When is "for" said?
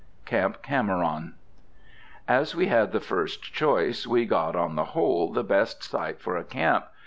6.19-6.35